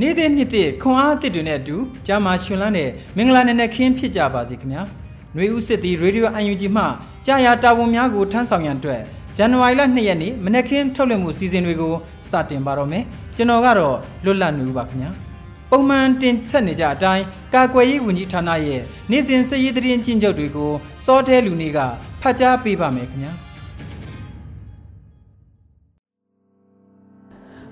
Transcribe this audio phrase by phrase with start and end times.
[0.00, 4.82] နေ့တဲ့နှစ်တဲ့ခွန်အားအသစ်တွေနဲ့အတူကြာမာရှင်လန်းတဲ့မင်္ဂလာနံနက်ခင်းဖြစ်ကြပါစေခင်ဗျာ
[5.34, 6.84] ຫນွေဦးစစ်သည်ရေဒီယိုအန်ယူဂျီမှ
[7.26, 9.00] ကြာယာတာဝန်များကိုထမ်းဆောင်ရန်အတွက်
[9.36, 11.94] ဇန်နဝါရီလ2ရက်နေ့မနက်ခင်းထုတ်လွှင့်မှုစီစဉ်တွေကို
[12.30, 13.04] စတင်ပါတော့မယ်
[13.36, 15.10] ကျွန်တော်ကတော့လွတ်လပ်နေဦးပါခင်ဗျာ
[15.70, 20.72] ပုံမှန်တင်ဆက်နေကြအတိုင်းကာကွယ်ရေးဝန်ကြီးဌာနရဲ့နေ့စဉ်စည်ရေးသတင်းကျဉ်းချုပ်တွေကို
[21.04, 21.78] စောတဲလူနေက
[22.22, 23.43] ဖတ်ကြားပေးပါမယ်ခင်ဗျာ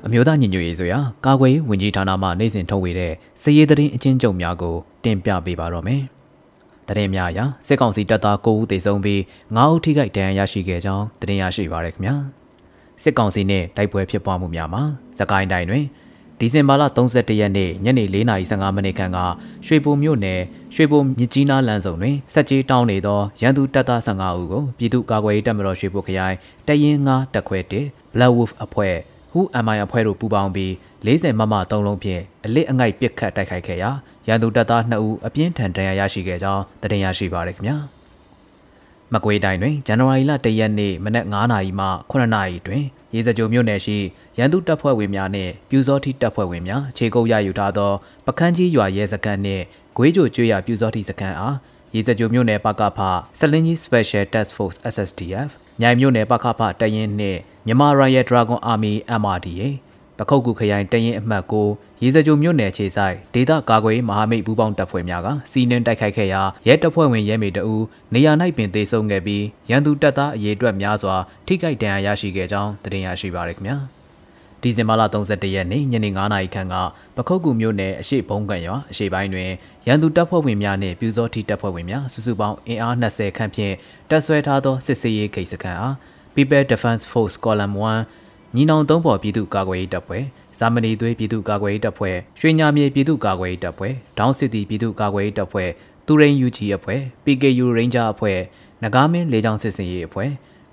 [0.06, 6.02] အမျိုးသားညီညွတ်ရေးဆိုရာကာကွယ်ရေးဝန်ကြီးဌာနမှနိုင်စဉ်ထုတ်ဝေတဲ့စည်ရေးသတင်းအချင်းချုပ်များကိုတင်ပြပေးပါတော့မယ်။
[6.88, 9.20] သတင်းများအရစစ်ကောင်စီတပ်သား9ဦးသေဆုံးပြီး
[9.56, 12.14] 9ဦးထိခိုက်ဒဏ်ရာရရှိခဲ့ကြောင်းသတင်းရရှိပါရခင်ဗျာ။
[13.02, 14.82] စစ်ကောင်စီနဲ့တိုက်ပွဲဖြစ်ပွားမှုများမှာ
[15.18, 15.84] စကိုင်းတိုင်းတွင်
[16.38, 19.18] ဒီဇင်ဘာလ31ရက်နေ့ညနေ4:15မိနစ်ခန့်က
[19.66, 20.40] ရွှေဘိုမြို့နယ်
[20.74, 26.36] ရွှေဘိုမြစ်ကြီးနားလမ်းစုံတွင်စက်ကြီးတောင်းနေသောရန်သူတပ်သား15ဦးကိုပြည်သူ့ကာကွယ်ရေးတပ်မတော်ရွှေဘိုခရိုင်
[26.66, 28.96] တရင်ငါတက်ခွဲ1 Black Wolf အဖွဲ့
[29.32, 30.70] ဟူ MI အဖွဲ့တို့ပူးပေါင်းပြီး
[31.06, 33.90] 40မမ3လုံးဖြင့်အလစ်အငိုက်ပစ်ခတ်တိုက်ခိုက်ခဲ့ရာ
[34.28, 37.76] ရန်သူတပ်သား2ဦးအပြင်းထန်ဒဏ်ရာရရှိခဲ့ကြောင်းသတင်းရရှိပါရခင်ဗျာ
[39.12, 42.82] မကွေးတိုင်းတွင်ဇန်နဝါရီလ1ရက်နေ့မနက်9:00နာရီမှ9:00နာရီတွင်
[43.14, 43.96] ရေစကြိုမြို့နယ်ရှိ
[44.38, 47.92] ရန်သူတပ်ဖွဲ့ဝင်များနှင့်ပြူစောတိတပ်ဖွဲ့ဝင်များခြေကုပ်ရယူထားသော
[48.26, 49.64] ပကန်းကြီးရွာရဲစခန်းနှင့်
[49.96, 51.56] ဂွေးကြိုကျွေးရပြူစောတိစခန်းအား
[51.94, 52.98] ရေစကြိုမြို့နယ်ပကဖ
[53.38, 59.62] စလင်းကြီး Special Task Force SSTF မြိုင်မြို့နယ်ပကဖတရင်နှင့်မြန်မာ Royal Dragon Army MRDA
[60.18, 61.68] ပခုတ်ကူခရိုင်တရင်အမှတ်ကို
[62.02, 67.76] ရေစကြိုမြို့နယ်ခြေဆိုင်ဒေသကာကွယ်မဟာမိတ်ပူးပေါင်းတပ်ဖွဲ့များကစီးနှင်းတိုက်ခိုက်ခဲ့ရာရဲတပ်ဖွဲ့ဝင်ရဲမေတအူ
[68.14, 71.16] နေရာ၌ပင်သေဆုံးခဲ့ပြီးရန်သူတပ်သားအရေးအတွက်များစွာ
[71.46, 74.01] ထိခိုက်ဒဏ်ရာရရှိခဲ့ကြောင်းသတင်းရရှိပါရခင်ဗျာ
[74.62, 76.74] ဒီဇင်ဘာလ31ရက်နေ့ညနေ9:00နာရီခန့်က
[77.16, 79.50] ပခုတ်ကူမြို့နယ်အရှိဘုံကံရွာအရှိပိုင်းတွင်
[79.86, 83.74] ရန်သူတပ်ဖွဲ့ဝင်များနှင့်ပြူစောတိတပ်ဖွဲ့ဝင်များစုစုပေါင်းအင်အား20ခန့်ဖြင့်
[84.10, 85.94] တပ်ဆွဲထားသောစစ်စေးရေးဂိတ်စခန်းအား
[86.34, 87.74] People Defense Force Column
[88.14, 90.24] 1ညီနောင်သုံးပေါ်ပြည်သူ့ကာကွယ်ရေးတပ်ဖွဲ့
[90.58, 95.70] ဇာမနီသွေးပြည်သူ့ကာကွယ်ရေးတပ်ဖွဲ့ရွှေညာမြေပြည်သူ့ကာကွယ်ရေးတပ်ဖွဲ့ဒေါင်းစစ်တီပြည်သူ့ကာကွယ်ရေးတပ်ဖွဲ့
[96.06, 98.38] တူရိန် UG အဖွဲ့ PKU Ranger အဖွဲ့
[98.82, 100.30] နဂါမင်းလေကြောင်းစစ်စင်ရေးအဖွဲ့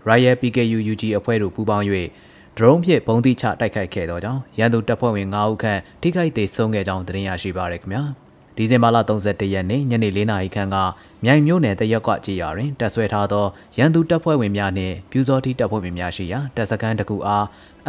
[0.07, 1.85] Royal PKU UG အဖွဲ့တို့ပူးပေါင်း၍
[2.58, 8.04] ဒရုန်းဖြင့်ဘုံတိချတိုက်ခိုက်ခဲ့သောကြောင့်ရန်သူတပ်ဖွဲ့ဝင်9ဦးခန့်ထိခိုက်ဒေဆုံးခဲ့ကြောင်းသတင်းရရှိပါရခင်ဗျာ။
[8.62, 10.78] ဒီဇင်ဘာလ31ရက်နေ့ညနေ4နာရီခန့်က
[11.24, 13.46] မြိုင်မြို့နယ်တရက်ကွကြေးရွာတွင်တပ်ဆွဲထားသော
[13.78, 17.46] ရန်သူတပ်ဖွဲ့ဝင်များနှင့်ပြူစောတိတပ်ဖွဲ့ဝင်များရှိရာတပ်စခန်းတစ်ခုအား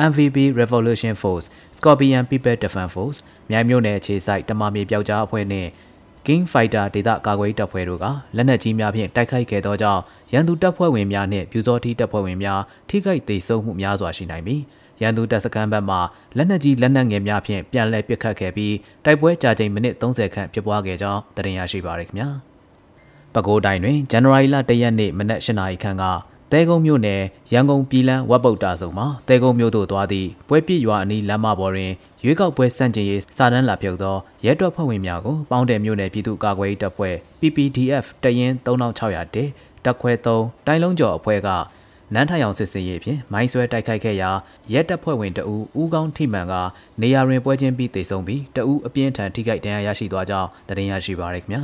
[0.09, 1.47] MVB Revolution Force
[1.77, 3.19] Scorpion People Defense Force
[3.51, 5.69] မြိုင်မြို့နယ်အခြေစိုက်တမမြေပျောက်ကြားအဖွဲ့နှင့်
[6.27, 14.63] King Fighter ဒေသကာကွယ်ရေးတပ်ဖွဲ့တို့ကလက်နက်ကြီးများဖြင့်တိုက်ခိုက်ခဲ့သောကြောင့်ရန်သူတပ်ဖွဲ့ဝင်များနှင့်ပြူစောတိတပ်ဖွဲ့ဝင်များထိခိုက်ဒေဆုံးမှုများစွာရှိနိုင်ပြီး
[15.03, 15.97] ရန်သူတပ်စခန်းဘက်မှ
[16.37, 22.29] လက်နက်ကြီးလက်နက်ငယ်များဖြင့်ပြန်လည်ပစ်ခတ်ခဲ့ပြီးတိုက်ပွဲကြာချိန်မိနစ်30ခန့်ဖြစ်ပွားခဲ့ကြောင်းသတင်းရရှိပါရခင်ဗျာ။
[23.35, 26.05] ပဲခူးတိုင်းတွင်ဇန်နဝါရီလ၁ရက်နေ့မနက်၈နာရီခန့်က
[26.53, 27.23] တဲကုန်းမြို့နယ်
[27.53, 31.93] ရန်ကုန်ပြည်လန်းဝက်ပုတ်တာဆုံမှာတဲကုန်းမြို့သို့သွားသည့်ပွဲပြစ်ရွာအနီးလမ်းမပေါ်တွင်
[32.25, 39.51] ရွေးကောက်ပွဲစန့်ကျင်ရေးစာတမ်းလာဖြုတ်သောရဲတပ်ဖွဲ့ဝင်များကိုပေါင်းတယ်မြို့နယ်ပြည်သူ့ကာကွယ်ရေးတပ်ဖွဲ့ PPDF တရင်3600တက်
[39.85, 41.49] တက်ခွဲ3တိုင်းလုံးကျော်အဖွဲ့က
[42.15, 44.31] နန်းထိုင်အောင်စစ်စင်ရေးဖြင့်မိုင်းဆွဲတိုက်ခိုက်ခဲ့ရာ
[44.73, 46.55] ရဲတပ်ဖွဲ့ဝင်တအူဦးကောင်းထိမှန်က
[47.01, 51.63] နေရာတွင်ပွဲချင်းပြီးတေဆုံးပြီးတအူအပြင်းထန်ထိခိုက်ဒဏ်ရာရရှိသွားကြောင်းသတင်းရရှိပါရခင်ဗျာ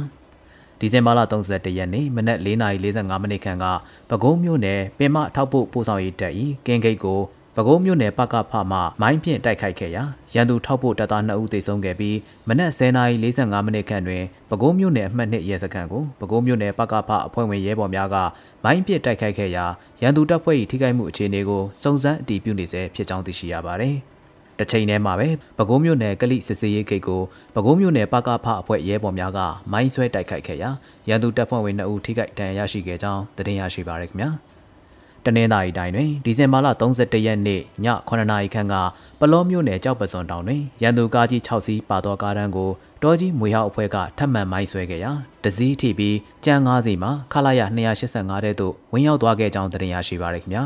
[0.80, 3.64] ဒီဇင်ဘာလ31ရက်နေ့မနက်4:45မိနစ်ခန့်က
[4.08, 6.32] ပဲခူးမြို့နယ်ပင်မထောက်ပို့ပို့ဆောင်ရေးတပ်၏
[6.66, 7.20] ကင်းဂိတ်ကို
[7.56, 10.02] ပဲခူးမြို့နယ်ပကဖမှမိုင်းဖြင့်တိုက်ခိုက်ခဲ့ရာ
[10.34, 12.16] ရန်သူထောက်ပို့တပ်သား2ဦးသေဆုံးခဲ့ပြီး
[12.48, 18.16] မနက်10:45မိနစ်ခန့်တွင်ပဲခူးမြို့နယ်အမှတ်2ရဲစခန်းကိုပဲခူးမြို့နယ်ပကဖအဖွဲ့ဝင်ရဲဘော်များက
[18.64, 19.64] မိုင်းပစ်တိုက်ခိုက်ခဲ့ရာ
[20.02, 23.96] ရန်သူတပ်ဖွဲ့၏ထိခိုက်မှုအခြေအနေကိုစုံစမ်းအတည်ပြုနေဆဲဖြစ်ကြောင်းသိရှိရပါတယ်။
[24.58, 27.22] တချိန်တည်းမှာပဲပဲခူးမြို့နယ်ကလိစစ်စေးရေးဂိတ်ကို
[27.54, 29.38] ပဲခူးမြို့နယ်ပကဖအဖွဲ့ရဲဘော်များက
[29.72, 30.70] မိုင်းဆွဲတိုက်ခိုက်ခဲ့ရာ
[31.08, 34.30] ရန်သူတပ်ဖွဲ့ဝင်2ဦးထိခိုက်ဒဏ်ရာရရှိခဲ့ကြောင်းသတင်းရရှိပါရခင်ဗျာ။
[35.26, 37.62] ဒတနင်္သာရီတိုင်းတွင်ဒီဇင်ဘာလ31ရက်နေ့ည
[38.08, 38.74] 9နာရီခန့်က
[39.20, 42.70] ပလောမြို့နယ်ကြောက်ပစွန်တောင်တွင်ရန်သူကားကြီး6စီးပါသောကားတန်းကို
[43.02, 45.12] တောကြီးမွေဟောက်အဖွဲ့ကထပ်မံမိုင်းဆွဲခဲ့ရာ
[45.44, 47.60] တစည်းထိပြီးကြမ်း9စီးမှာခလာရ
[48.04, 50.64] 285တဲ့သို့ဝင်ရောက်သွားခဲ့ကြောင်းတင်ရရှိပါရခင်ဗျာ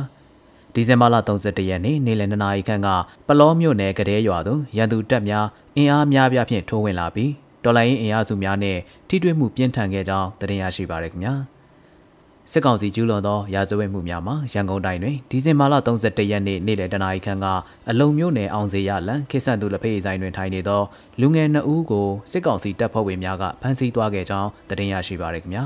[0.75, 2.89] ဒီဇင်ဘာလ31ရက်နေ့နေ့လယ်2နာရီခန့်က
[3.27, 5.47] ပလောမြို့နယ်ကတဲ့ရွာသို့ရန်သူတပ်များ
[5.77, 7.33] အင်အားများပြားဖြင့်ထိုးဝင်လာပြီး
[7.65, 8.79] တော်လိုင်းအင်အားစုများနဲ့
[9.09, 11.35] ထိတွေ့မှုပြင်းထန်ခဲ့ကြောင်းတင်ရရှိပါရခင်ဗျာ။
[12.53, 17.47] စစ်ကောင်စီကျူးလွန်သောရာဇဝတ်မှုများမှာရန်ကုန်တိုင်းတွင်ဒီဇင်ဘာလ31ရက်နေ့နေ့လယ်တနာရီခန့်က
[17.91, 20.83] အလုံမျိုးနယ်အောင်စေရလန်ခိဆန်သူလက်ဖေးဆိုင်တွင်ထိုင်နေသော
[21.21, 25.65] လူငယ်နှစ်ဦးကိုစစ်ကောင်စီတပ်ဖွဲ့ဝင်များကဖမ်းဆီးသွားခဲ့ကြောင်းသတင်းရရှိပါရခင်ဗျာ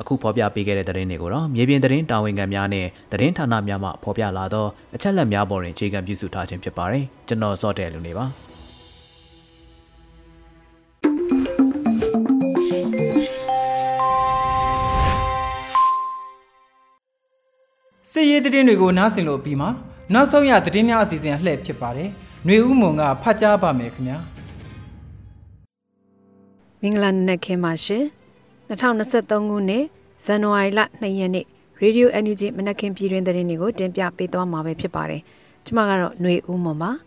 [0.00, 8.26] အခုဖော်ပြပေးခဲ့တဲ့သတင်းတွေကိုတော့မြေပြင်သတင်းတာဝန်ခံများနဲ့သတင်းဌာနများမှဖော်ပြလာသောအချက်အလက်များပေါ်တွင်အခြေခံပြုစုထားခြင်းဖြစ်ပါတယ်ကျွန်တော်စောတယ်လူနေပါ
[18.12, 19.68] စစ်ရေးသတင်းတွေကိုနားဆင်လို့ပြီးမှ
[20.12, 22.08] နောက်ဆုံးရသတင်းများအစီအစဉ်အလှည့်ဖြစ်ပါတယ်။
[22.44, 24.18] ຫນွေဦးမွန်ကဖတ်ကြားပါမယ်ခင်ဗျာ။
[26.82, 28.04] မင်္ဂလာနံခင်းပါရှင်။
[28.68, 29.84] 2023ခုနှစ်
[30.24, 31.46] ဇန်နဝါရီလ2ရက်နေ့
[31.82, 35.22] Radio NUG မနက်ခင်းပြည်တွင်သတင်းတွေကိုတင်ပြပေးသွားမှာပဲဖြစ်ပါတယ်။
[35.64, 36.90] ကျွန်မကတော့ຫນွေဦးမွန်ပါ။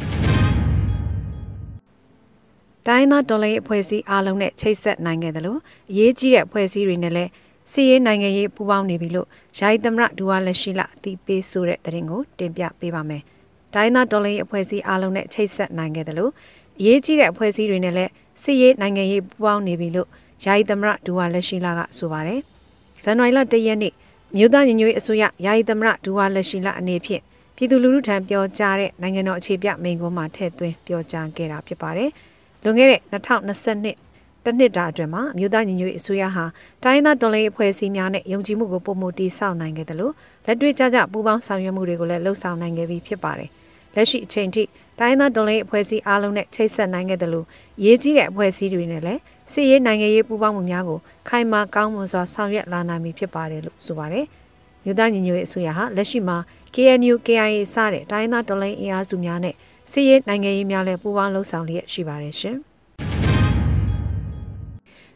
[2.87, 5.59] တိုင်းသားတော်လှန်ရေးအဖွဲ့အစည်းအားလုံးနဲ့ချိတ်ဆက်နိုင်ခဲ့တယ်လို့
[5.91, 7.29] အရေးကြီးတဲ့အဖွဲ့အစည်းတွေနဲ့လည်း
[7.71, 9.27] စီရေးနိုင်ငံရေးပူးပေါင်းနေပြီလို့
[9.59, 13.21] ယာယီသမရဒူဝါလက်ရှိလအတိပေးဆိုတဲ့သတင်းကိုတင်ပြပေးပါမယ်။
[13.73, 16.31] ဒိုင်းနာဒေါ်လာရေးအဖွဲ့အစည်းအားလုံးနဲ့ချိတ်ဆက်နိုင်ခဲ့တယ်လို့
[16.79, 18.11] အရေးကြီးတဲ့အဖွဲ့အစည်းတွေနဲ့လည်း
[18.41, 20.07] စီရေးနိုင်ငံရေးပူးပေါင်းနေပြီလို့
[20.43, 22.39] ယာယီသမရဒူဝါလက်ရှိလကဆိုပါတယ်။
[23.03, 23.93] ဇန်နဝါရီလ၁ရက်နေ့
[24.35, 27.21] မြို့သားညီညွတ်ရေးအစိုးရယာယီသမရဒူဝါလက်ရှိလအနေဖြင့်
[27.55, 32.09] ပြည်သူလူထုထံပြောကြားတဲ့နိုင်ငံတော်အခြေပြမိန့်ခွန်းမှာထည့်သွင်းပြောကြားခဲ့တာဖြစ်ပါတယ်။
[32.63, 36.45] လွန်ခဲ့တဲ့2022တစ်နှစ်တာအတွင်းမှာအမျိုးသားညီညွတ်ရေးအစိုးရဟာ
[36.83, 40.13] တိုင်းသားတော်လှန်ရေးအဖွဲ့အစည်းများနဲ့ယုံကြည်မှုကိုပုံမတည်ဆောက်နိုင်ခဲ့တယ်လို့
[40.45, 43.49] လက်တွေ့ကျကျပူးပေါင်းဆောင်ရွက်မှုတွေကိုလည်းလှုပ်ဆောင်နိုင်ခဲ့ပြီးဖြစ်ပါတယ်။
[43.95, 44.63] လက်ရှိအချိန်ထိ
[44.99, 47.45] တိုင်းသားတော်လှန်ရေးအဖွဲ့အစည်းအားလုံးနဲ့ချိတ်ဆက်နိုင်ခဲ့တယ်လို့
[47.83, 49.21] ရေးကြီးတဲ့အဖွဲ့အစည်းတွေနဲ့လည်း
[49.51, 54.25] စစ်ရေးနိုင်ငံရေးပူးပေါင်းမှုများကိုခိုင်မာကောင်းမွန်စွာဆောင်ရွက်လာနိုင်ပြီဖြစ်ပါတယ်လို့ဆိုပါတယ်။
[54.83, 56.37] မြို့သားညီညွတ်ရေးအစိုးရဟာလက်ရှိမှာ
[56.73, 59.55] KNU KIA စတဲ့တိုင်းသားတော်လှန်ရေးအင်အားစုများနဲ့
[59.91, 62.57] စစ်ရေးနိုင်ငံရေးများလည်းပူးပေါင်းလှုပ်ဆောင်လျက်ရှိပါတယ်ရှင်။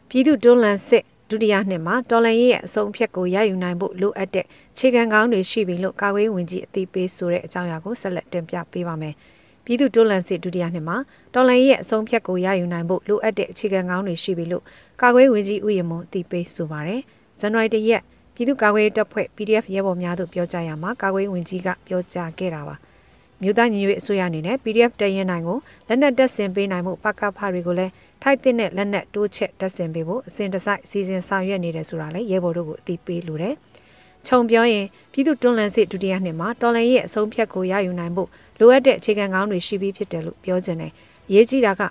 [0.08, 4.46] ပြည်သူတွန်းလှန်စစ်ဒုတိယနှစ်မှာတော်လန်ရေးရဲ့အဆုံးအဖြတ်ကိုရယူနိုင်ဖို့လိုအပ်တဲ့
[4.78, 9.14] ခြေခံကောင်းတွေရှိပြီလို့ကာကွယ်ဝင်ကြီးအသိပေးဆိုတဲ့အကြောင်းအရာကိုဆက်လက်တင်ပြပေးပါမယ်။
[9.64, 10.96] ပြည်သူတွန်းလှန်စစ်ဒုတိယနှစ်မှာ
[11.34, 14.64] တော်လန်ရေးရဲ့အဆုံးအဖြတ်ကိုရယူနိုင်ဖို့လိုအပ်တဲ့အခြေခံကောင်းတွေရှိပြီလို့
[15.00, 17.00] ကာကွယ်ဝင်ကြီးဥယျာဉ်မွန်အသိပေးဆိုပါတယ်။
[17.40, 18.02] ဇန်နဝါရီ၁ရက်
[18.34, 22.76] ပြည်သူ့ကာကွယ်တပ်ဖွဲ့ PDF ရဲဘော်များတို့ပြောကြားရမှာကာကွယ်ဝင်ကြီးကပြောကြားခဲ့တာပါ။
[23.42, 27.92] မြို့သားညီညွတ်အစိုးရအနေနဲ့ PDF တရင်နိုင်ကိုလက်နက်တက်ဆင်ပေးနိုင်မှုပကဖတွေကိုလည်း
[28.22, 33.54] ထိုက်တဲ့လက်နက်တိုးချက်တက်ဆင်ပေးဖို့အစဉ်တစိုက်စီစဉ်ဆောင်ရွက်နေတယ်ဆိုတာလည်းရဲဘော်တို့ကိုအသိပေးလိုတယ်။
[34.26, 40.92] ခြုံပြောရင်ပြည်သူတွန်းလှန်စစ်ဒုတိယနှစ်မှာတော်လှန်ရေးအဆုံးဖြတ်ကိုရယူနိုင်ဖို့ လိုအပ်တဲ့အခြေခံကောင်းတွေရှိပြီးဖြစ်တယ်လို့ပြောချင်တယ်။
[41.28, 41.82] အရေးကြီးတာက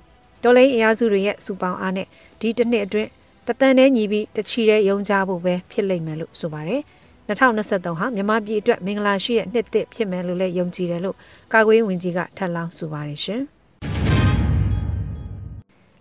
[0.44, 2.08] တော်လှန်ရေးအင်အားစုတွေရဲ့စူပေါင်းအားနဲ့
[2.40, 3.10] ဒီတစ်နှစ်အတွင်း
[3.48, 6.82] တသန်နဲ့ညီပြီးတချီတဲ့ယုံကြဖို့ပဲဖြစ်လိမ့်မယ်လို့ဆိုပါတယ်။
[7.28, 11.16] 2023ဟာမြန်မာပြည်အတွက်မင်္ဂလာရှိတဲ့နှစ်သစ်ဖြစ်မယ်လို့လည်းယုံကြည်တယ်လို့
[11.54, 13.42] ကာကွယ်ရေးဝန်ကြီးကထပ်လောင်းဆိုပါတယ်ရှင်။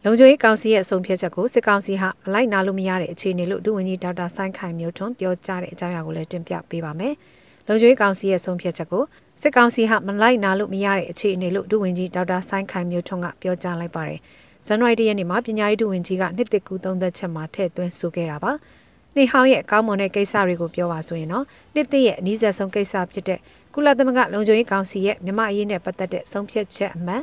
[0.04, 7.14] လုံခြုံရေးကောင်စီရဲ့အဆုံးဖြတ်ချက်ကိုစစ်ကောင်စီဟာမလိုက်နာလို့မရတဲ့အခြေအနေလို့ဒုဝန်ကြီးဒေါက်တာဆိုင်းခိုင်မျိုးထွန်းပြောကြားတဲ့အကြောင်းအရာကိုလည်းတင်ပြပေးပါမယ်။
[7.66, 9.04] လုံခြုံရေးကောင်စီရဲ့ဆုံးဖြတ်ချက်ကို
[9.42, 14.20] စစ်ကောင်စီဟာမလိုက်နာလို့မရတဲ့အခြေအနေလို့ဒုဝန်ကြီးဒေါက်တာဆိုင်းခိုင်မျိုးထွန်းကပြောကြားလိုက်ပါတယ်။
[14.66, 18.52] ဇန်နဝါရီလရက်နေ့မှာပညာရေးဒုဝန်ကြီးကနှစ်တစ်ကူသုံးသက်ချက်မှာထည့်သွင်းဆိုခဲ့တာပါ။
[19.16, 21.44] နှိဟောင်းရဲ့ကောင်းမွန်တဲ့ကိစ္စတွေကိုပြောပါဆိုရင်တော့
[21.74, 23.38] နှစ်သိရဲ့အနည်းဆက်ဆုံးကိစ္စဖြစ်တဲ့
[23.74, 27.22] ကုလသမဂ္ဂလုံခြုံရေးကောင်စီရဲ့မြမအရေးနဲ့ပတ်သက်တဲ့ဆုံးဖြတ်ချက်အမှန်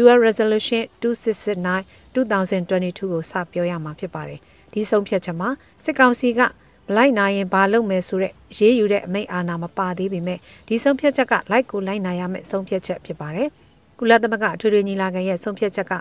[0.00, 1.82] UR Resolution 2669
[2.14, 4.40] 2022ကိုစပြောရမှာဖြစ်ပါတယ်။
[4.72, 5.48] ဒီဆုံးဖြတ်ချက်မှာ
[5.84, 6.40] စစ်ကောင်စီက
[6.88, 10.38] မလိုက်နိုင်ရင်ဘာလုပ်မယ်ဆိုတဲ့ရေးယူတဲ့အမိန့်အာဏာမပါသေးပေမဲ့
[10.68, 13.48] ဒီဆုံးဖြတ်ချက်ကလိုက်ကိုလိုက်နိုင်ရမယ့်ဆုံးဖြတ်ချက်ဖြစ်ပါတယ်။
[13.98, 15.92] ကုလသမဂ္ဂအထွေထွေညီလာခံရဲ့ဆုံးဖြတ်ချက်က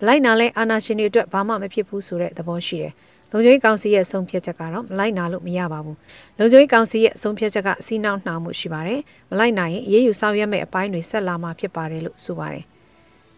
[0.00, 2.92] မလိုက်နာလဲအာဏာရှင်တွေအတွက်ဘာမှမဖြစ်ဘူးဆိုတဲ့သဘောရှိတယ်။
[3.32, 5.96] လုံခြုံရေးကောင်စီရဲ့ဆုံးဖြတ်ချက်ကတော့မလိုက်နာလို့မရပါဘူး
[6.38, 12.64] လုံခြုံရေးကောင်စီရဲ့ဆုံးဖြတ်ချက်ကစီးနှောင်းနှောင်မှုရှိပါတယ်မလိုက်နိုင်ရင်အေးအေးယူဆောင်ရွက်မဲ့အပိုင်းတွေဆက်လာမှာဖြစ်ပါတယ်လို့ဆိုပါတယ်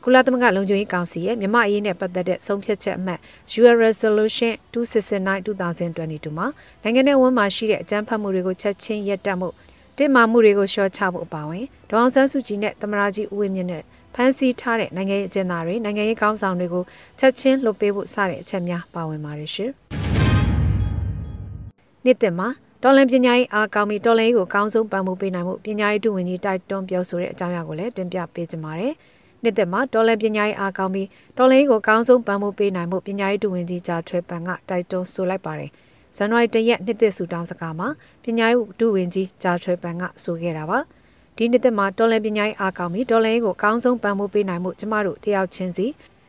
[0.05, 3.21] ကုလသမဂ္ဂလုံခြုံရေးကောင်စီရဲ့မြန်မာအရေးနဲ့ပတ်သက်တဲ့ဆုံးဖြတ်ချက်အမှတ်
[3.61, 6.47] UR Resolution 2669-2022မှာ
[6.83, 9.49] နိုင်ငံ내ဝန်မှရှိတဲ့အကြမ်းဖက်မှုတွေကိုချက်ချင်းရပ်တန့်မှု
[9.97, 13.83] တင်မာမှုတွေကိုရှော့ချဖို့အပါအဝင်ဒေါအောင်ဆန်းစုကြည်နဲ့သမရာကြီးဦးဝင်းမြင့်နဲ့
[14.15, 16.85] ဖမ်းဆီးထားတဲ့နိုင်ငံရေးအကျဉ်းသားတွေနိုင်ငံရေးကောင်းဆောင်တွေကို
[17.21, 19.71] ချက်ချင်းလွှတ်ပေးဖို့စတဲ့အချက်များပါဝင်ပါတယ်ရှင်။
[22.05, 22.49] နေ့တင်မှာ
[22.83, 28.95] တော်လန်ပညာရေးအားကောင်းပြီးတော်လန်ရေးကိုကောင်းဆုံးပံ့ပိုးပေးနိုင်မှုပညာရေးဒုဝန်ကြီးတိုက်တွန်းပြောဆိုတဲ့အကြောင်းအရာကိုလည်းတင်ပြပေးကြပါမယ်။
[29.43, 35.71] နှစ်သက်မှာတော်လန်ပညာရေးအားကောင်းပြီးတော်လန်ရေးကိုကောင်းဆုံးပံ့ပိုးပေးနိုင်မှုပညာရေးဒုဝန်ကြီးဂျာထွဲပန်ကတိုက်တွန်းဆိုလိုက်ပါတယ်။
[36.17, 37.89] ဇန်နဝါရီ၁ရက်နှစ်သစ်စုတောင်းစကားမှာ
[38.25, 40.79] ပညာရေးဒုဝန်ကြီးဂျာထွေပန်ကဆိုခဲ့တာပါ
[41.37, 45.87] ဒီနှစ်သက်မှာတော်လန်ပညာရေးအားကောင်းပြီးတော်လန်ရေးကိုအကောင်းဆုံးပံ့ပိုးပေးနိုင်မှုကျမတို့တယောက်ချင်းစီ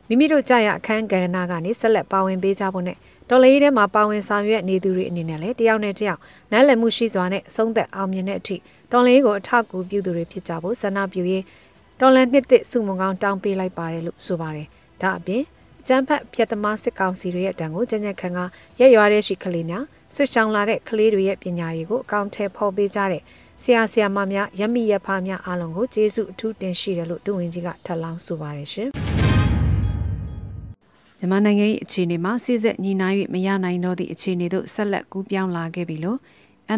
[0.08, 2.98] မိမိတို့ကြာရအခန်းကဏ္ဍကနေဆက်လက်ပါဝင်ပေးကြဖို့နဲ့
[3.29, 6.20] တော်လန်ရေးထဲမှာပါဝင်ဆောင်ရွက်နေသူတွေအနေနဲ့လည်းတယောက်နဲ့တယောက်
[6.51, 8.55] နားလည်မှုရှိစွာနဲ့အဆုံးသက်အောင်မြင်တဲ့အထိ
[8.91, 11.43] တော်လန်ရေးကိုအထောက်အကူပြုသူတွေဖြစ်ကြဖို့ဆန္ဒပြုရေး
[12.00, 14.67] တော်လန်နှစ်သက်စုမုံကောင်းတောင်းပေးလိုက်ပါတယ်လို့ဆိုပါတယ်
[15.01, 15.43] ဒါအပြင်
[15.88, 18.39] ကျန်းဖတ်ဖြတ်သမားစစ်ကောင်စီတွေရဲ့တံကိုကြံ့ကြံ့ခံက
[18.79, 19.83] ရက်ရွာတဲ့ရှိကလေးများ
[20.15, 23.21] ဆွချောင်းလာတဲ့ကလေးတွေရဲ့ပညာရေးကိုအကောင့်ထဲဖော်ပေးကြတဲ့
[23.63, 28.89] ဆရာဆရာမများရမီရဖားများအားလုံးကိုကျေးဇူးအထူးတင်ရှိတယ်လို့ဒုဝန်ကြီးကထပ်လောင်းဆိုပါတယ်ရှင်
[31.19, 36.17] မြန်မာနိုင်ငံ၏အခြေအနေမှာစစ်ဆက်ညီနိုင်၍မရနိုင်တော့သည့်အခြေအနေသို့ဆက်လက်ကူးပြောင်းလာခဲ့ပြီလို့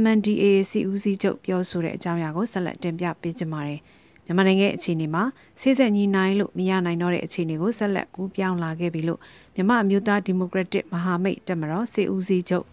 [0.01, 3.79] MNDAA စီဦးစီးချုပ်ပြောဆိုတဲ့အကြောင်းအရာကိုဆက်လက်တင်ပြပေးကြပါမယ်။
[4.25, 5.23] မြန်မာနိုင်ငံအခြေအနေမှာ
[5.61, 9.19] စစ်ဆက်ညီနိုင်လို့မရနိုင်တော့တဲ့အခြေအနေကိုဆက်လက်ကူးပြောင်းလာခဲ့ပြီလို့
[9.55, 12.65] မြန်မာအမျိုးသားဒီမိုကရက်တစ်မဟာမိတ်တပ်မတော်စီဦးစီးချုပ်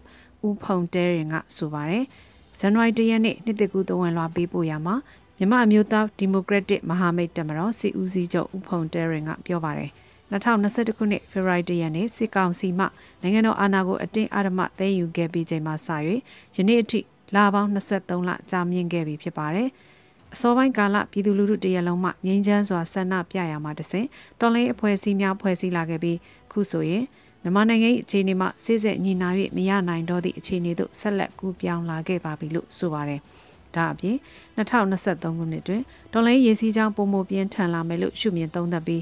[0.47, 2.03] ဦးဖုံတဲရင်ကဆိုပါတယ်။
[2.59, 4.95] ဇန်နဝါရီ၁ရက်နေ့နှစ်တကူသဝန်လွှာပေးပို့ရမှာ
[5.37, 9.91] မြန်မာအမျိုးသားဒီမိုကရက်တစ်မဟာမိတ်တပ်မတော်စီဦးစီးချုပ်ဦးဖုံတဲရင်ကပြောပါတယ်။
[10.31, 12.85] 2021ခုနှစ်ဖေဖော်ဝါရီလရက်နေ့စစ်ကောင်စီမှ
[13.21, 15.89] နိုင်ငံတော်အာဏာကိုအတင်းအဓမ္မသိမ်းယူခဲ့ပြီးချိန်မှစ၍
[16.55, 16.99] ယနေ့အထိ
[17.35, 19.69] လပေါင်း23လကြာမြင့်ခဲ့ပြီဖြစ်ပါတယ်။
[20.33, 24.05] အစောပိုင်းကာလပြည်သူလူထုတရလုံးမှငြိမ်းချမ်းစွာဆန္ဒပြရမှာတစဉ်
[24.39, 26.17] တော်လိုင်းအဖွဲ့အစည်းများဖွဲ့စည်းလာခဲ့ပြီး
[26.51, 27.03] ခုဆိုရင်
[27.41, 33.19] မြန်မာနိုင်ငံ၏အခြေအနေမှာစစ်စစ်ညီနာ၍မရနိုင်တော့သည့်အခြေအနေသို့ဆက်လက်ကူးပြောင်းလာခဲ့ပါပြီလို့ဆိုပါတယ်။
[33.75, 34.17] ဒါအပြင်
[34.57, 35.81] 2023ခုနှစ်တွင်
[36.13, 39.01] ဒေါ်လာရေးစည်းကြောင်းပုံမပြင်းထန်လာမယ်လို့ရှုမြင်သုံးသပ်ပြီး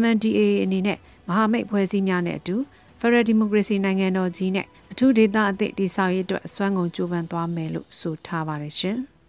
[0.00, 2.56] MNDAA အနေနဲ့မဟာမိတ်ဖွဲ့စည်းများနဲ့အတူ
[3.00, 8.98] Federal Democracy နိုင်ငံတော်ကြီးနဲ့အထူးဒေသအသစ်တည်ဆောက်ရေးအတွက်အစွမ်းကုန်ကြိုးပမ်းသွားမယ်လို့ဆိုထားပါတယ်ရှင်။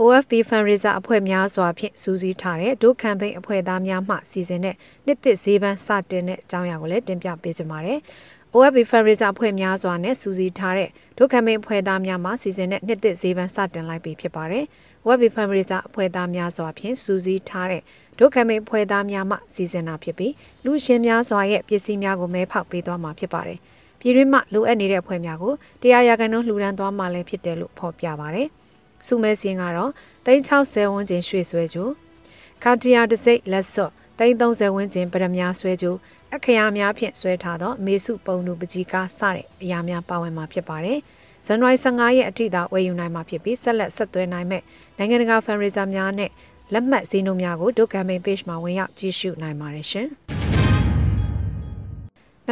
[0.00, 8.00] OFB Fundraiser အဖွဲ့များစွာဖြင့်စူးစီးထားတဲ့ဒုကမ်ပိန်းအဖွဲ့သားများမှစီစဉ်တဲ့နှစ်သစ်ဈေးပန်းစတင်တဲ့အကြောင်းအရာကိုလည်းတင်ပြပေးကြပါမယ်။
[8.54, 14.64] OFB Fundraiser အဖွဲ့များစွာနဲ့စူးစီးထားတဲ့ဒုကမ်ပိန်းအဖွဲ့သားများမှစီစဉ်တဲ့နှစ်သစ်ဈေးပန်းစတင်လိုက်ပြီဖြစ်ပါတယ်။
[15.06, 17.82] OFB Fundraiser အဖွဲ့သားများစွာဖြင့်စူးစီးထားတဲ့
[18.18, 20.32] ဒုက္ခမိတ်ဖွဲ့သားများမှစီစဉ်တာဖြစ်ပြီး
[20.64, 23.58] လူရှင်များစွာရဲ့ပစ္စည်းများကိုမဲဖောက်ပေးသွားမှာဖြစ်ပါတယ်။
[24.00, 28.48] ပြည်တွင်းမှလိုအပ်နေတဲ့အဖွဲ့များကိုတရားရဂန်နှုန်းလှူဒန်းသွားမှာလည်းဖြစ်တယ်လို့ဖော်ပြပါတယ်။
[29.06, 29.90] စုမဲစင်းကတော့
[30.26, 31.88] 360ဝန်းကျင်ရွှေဆွဲကြို
[32.62, 35.94] ကာတီယာတစိတ်လက်စော့330ဝန်းကျင်ပရမများဆွဲကြို
[36.34, 40.98] အခရာများဖြင့်ဆွဲထားသောမေစုပုံလူပကြီးကားစတဲ့အရာများပါဝင်မှာဖြစ်ပါတယ်။
[41.46, 44.62] ဇန်နဝါရီ15ရက်အထိသာဝယ်ယူနိုင်မှာဖြစ်ပြီးဆက်လက်ဆက်သွဲနိုင်မဲ့
[44.98, 46.30] နိုင်ငံတကာဖန်ရီဇာများနဲ့
[46.72, 50.08] လက်မှတ်ဈေးနှုန်းများကိုဒုက္ကမိန် page မှာဝင်ရောက်ကြည့်ရှုနိုင်ပါတယ်ရှင်။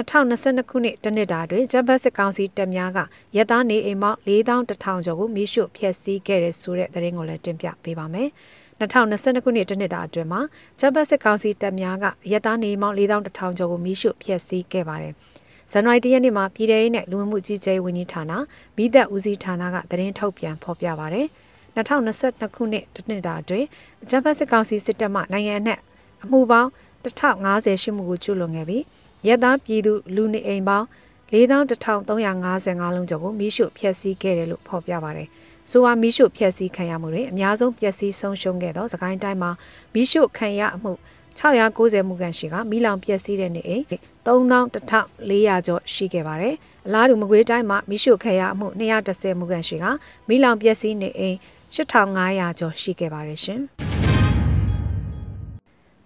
[0.00, 2.98] 2022ခုနှစ်တနှစ်တာတွင်ဂျပန်စစ်ကောင်စီတပ်များက
[3.36, 8.28] ရဲသားနေအိမ်ပေါင်း4100ကျော်ကိုမိရှုဖျက်ဆီးခဲ့တဲ့ဆိုတဲ့သတင်းကိုလည်းတင်ပြပေးပါမယ်။
[8.80, 10.40] 2022ခုနှစ်တနှစ်တာအတွင်းမှာ
[10.80, 15.14] ဂျပန်စစ်ကောင်စီတပ်များကရဲသားနေအိမ်ပေါင်း4100ကျော်ကိုမိရှုဖျက်ဆီးခဲ့ပါတယ်။
[15.72, 18.32] ဇန်နဝါရီလရက်နေ့မှာပြည်ထောင်စုနဲ့လူဝင်မှုကြီးကြပ်ရေးဝန်ကြီးဌာန
[18.76, 21.26] မိသက်ဦးစီးဌာနကသတင်းထုတ်ပြန်ဖော်ပြပါရတယ်။
[21.76, 23.66] 2022ခုနှစ်တနှစ်တာအတွင်း
[24.02, 25.78] အကြမ်းဖက်စစ်ကောင်စီစစ်တပ်မှနိုင်ငံအနှံ့
[26.24, 26.70] အမှုပေါင်း
[27.04, 28.82] 1050ရှိမှုကိုကျူးလွန်ခဲ့ပြီး
[29.26, 30.86] ရဲသားပြည်သူလူနေအိမ်ပေါင်း
[31.30, 35.28] 4355လုံးကျော်ကိုမိရှုဖျက်ဆီးခဲ့တယ်လို့ဖော်ပြပါတယ်။
[35.70, 39.50] ဆိုဟာမိရှုဖျက်ဆီးခံရမှုတွေအများဆုံးပျက်စီးဆုံးရှုံးခဲ့သောစကိုင်းတိုင်းမှာ
[39.94, 40.92] မိရှုခံရမှု
[41.38, 43.84] 690မှုကန်ရှိကမိလောင်ပျက်စီးတဲ့နေအိမ်
[44.26, 46.54] 3400ကျော်ရှိခဲ့ပါတယ်။
[46.86, 49.86] အလားတူမကွေးတိုင်းမှာမိရှုခံရမှု210မှုကန်ရှိက
[50.28, 51.36] မိလောင်ပျက်စီးနေအိမ်
[51.74, 53.62] 8500ကျော်ရှိခဲ့ပါတယ်ရှင်။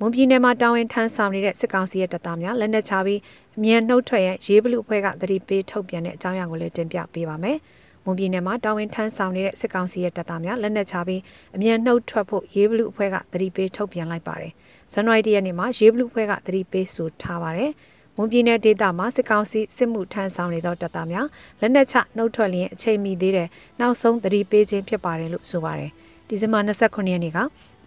[0.06, 3.20] မွန်ပြည်နယ်မှာတာဝန်ထမ်းဆောင်နေတဲ့စစ်ကောင်စီရဲ့တပ်သားများလက်နက်ချပြီး
[3.56, 7.56] အမြန်နှုတ်ထွက်ရန်ရေးဘလူအဖွဲ့ကသတိပေးထုတ်ပြန်တဲ့အကြောင်းအရာကိုလည်းတင်ပြပေးပါမယ်။
[8.04, 11.20] မွန်ပြည်နယ်မှာတာဝန်ထမ်းဆောင်နေတဲ့စစ်ကောင်စီရဲ့တပ်သားများလက်နက်ချပြီး
[11.56, 14.52] အမြန်နှုတ်ထွက်ဖို့ရေးဘလူအဖွဲ့ကသတိပေးထုတ်ပြန်လိုက်ပါတယ်။
[14.92, 17.70] ဇန်နဝါရီလရက်နေ့မှာရေးဘလူအဖွဲ့ကသတိပေးဆိုထားပါတယ်။
[18.16, 21.26] မွန်ပြည်နယ်ဒေသမှာစစ်ကောင်စီစစ်မှုထမ်းဆောင်နေသောတပ်သားများ
[21.61, 23.49] လက်နက်ချနှုတ်ထွက်လျင်အချိန်မီသေးတဲ့
[23.80, 25.90] နောက်ဆုံးသတိပေးခြင်းဖြစ်ပါတယ်လို့ဆိုပါတယ်။
[26.28, 27.38] ဒီဇင်ဘာ29ရက်နေ့က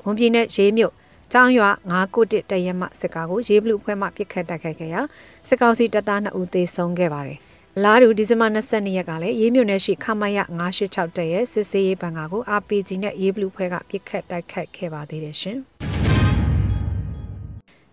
[0.03, 0.93] မွန်ပြည်နယ်ရေးမြို့
[1.34, 5.01] ကျောင်းရွာ9ကုတစ်တရက်မှစစ်ကားကိုရေးဘလူအဖွဲ့မှပစ်ခတ်တိုက်ခိုက်ခဲ့ရာ
[5.48, 7.39] စစ်ကောင်စီတပ်သား2ဦးသေဆုံးခဲ့ပါတယ်။
[7.84, 10.39] လာတူဒီဇင်ဘာ22ရက်ကလည်းရေးမြို့နယ်ရှိခမရ
[10.77, 15.60] 986တက်ရဲ့စစ်စေးရေးဘန်ကာကို RPG နဲ့ရေးဘလူဖွဲ့ကပစ်ခတ်တိုက်ခိုက်ခဲ့ပါသေးတယ်ရှင်။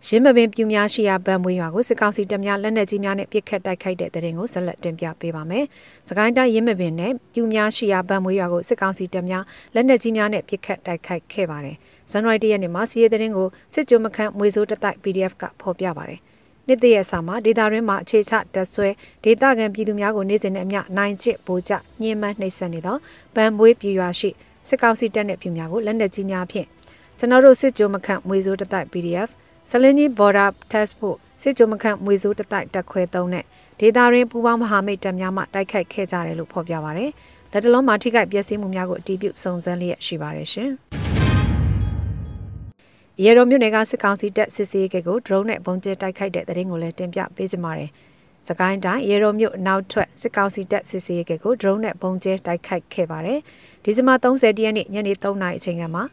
[0.08, 5.64] ရင်းမပင်ပြူများရှိရာဗန်မွေးရွာကိုစစ်ကောင်စီတပ်များလက်နက်ကြီးများနဲ့ပစ်ခတ်တိုက်ခိုက်တဲ့တဲ့ရင်ကိုဆက်လက်တင်ပြပေးပါမယ်။
[6.08, 11.76] စကိုင်းတိုင်းရင်းမပင်နဲ့ပြူများရှိရာဗန်မွေးရွာကိုစစ်ကောင်စီတပ်များလက်နက်ကြီးများနဲ့ပစ်ခတ်တိုက်ခိုက်ခဲ့ပါတယ်။
[12.10, 16.20] ဇန်နဝါရီ၁ရက်နေ့မှာစီးရဲတဲ့ရင်ကိုစစ်ကြိုမခန့်မွေစိုးတတိုက် PDF ကဖော်ပြပါတယ်။
[16.66, 18.88] နှစ်တရက်စာမှာဒေတာရင်းမှာအခြေချတက်ဆွဲ
[19.24, 22.96] ဒေတာကန်ပြည်သူများကိုနေ့စဉ်နဲ့အမျှနိုင်ချစ်ဗိုလ်ကျညှင်းမနှိပ်စက်နေသော
[23.34, 24.30] ဗန်မွေးပြည်ရွာရှိ
[24.68, 26.68] စစ်ကောင်စီတပ်နဲ့ပြည်များကိုလက်နက်ကြီးများဖြင့်
[27.18, 29.28] ကျွန်တော်တို့စစ်ကြိုမခန့်မွေစိုးတတိုက် PDF
[29.70, 33.44] ဆလင်းကြီး border test ဖို့စစ်ကြုံမခန့်မွေစိုးတတိုက်တက်ခွဲသုံးနဲ့
[33.80, 37.10] ဒေသရင်းပူးပေါင်းမဟာမိတ်တပ်များမှတိုက်ခိုက်ခဲ့ကြတယ်လို့ဖော်ပြပါရယ်
[37.52, 41.03] လက်တလုံးမှာထိခိုက်ပျက်စီးမှုများကိုအတည်ပြုစုံစမ်းလျက်ရှိပါတယ်ရှင်
[43.22, 47.90] ရေရောမြို့နယ်ကစစ်ကောင်စီတပ်စစ်ဆေးရေးကို drone နဲ့ပုံကျဲတိုက်ခိုက်တဲ့တဲ့ရင်ကိုလည်းတင်ပြပေးကြပါမယ်။
[48.48, 53.38] စကိုင်းတိုင်းရေရောမြို့နောက်ထွက်စစ်ကောင်စီတပ်စစ်ဆေးရေးကို drone နဲ့ပုံကျဲတိုက်ခိုက်ခဲ့ပါတယ်။
[53.84, 56.04] ဒီဇင်ဘာ30ရက်နေ့ညနေ3နာရီအချိန်ကမှာ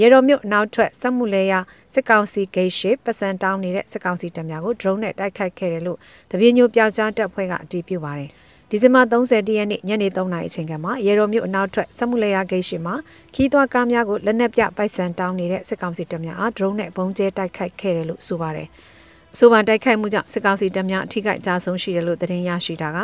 [0.00, 1.54] ရေတော်မြို့နောက်ထွက်စက်မှုလဲရ
[1.94, 5.98] စစ်ကောင်စီဂိတ်ရှိပစံတောင်းနေတဲ့စစ်ကောင်စီတပ်များကို drone နဲ့တိုက်ခိုက်ခဲ့တယ်လို့
[6.30, 8.30] တပြင်းညိုပြောက်ကြားတပ်ဖွဲ့ကအတည်ပြုပါတယ်။
[8.72, 12.94] ဒီဇင်ဘာ30ရက်နေ့ညနေ3နာရီအချိန်ကမှရေတော်မြို့အနောက်ထွက်စက်မှုလဲရဂိတ်ရှိမှာ
[13.34, 18.68] ခီးသွွားကားများကိုလက်နက်ပြပိုက်ဆံတောင်းနေတဲ့စစ်ကောင်စီတပ်များအား drone နဲ့ပုံကျဲတိုက်ခိုက်ခဲ့တယ်လို့ဆိုပါတယ်။
[19.38, 22.98] ဆိုပါတိုက်ခိုက်မှုကြောင့်စစ်ကောင်စီတပ်များအထိကိကြားဆုံးရှိတယ်လို့သတင်းရရှိတာက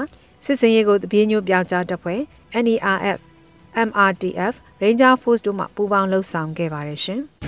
[0.44, 2.20] စစ်စင်ရေးကိုတပြင်းညိုပြောက်ကြားတပ်ဖွဲ့
[2.64, 3.18] NERF
[3.88, 7.22] MRTF Ranger Force တို့မှပူးပေါင်းလှုပ်ဆောင်ခဲ့ပါတယ်ရှင်။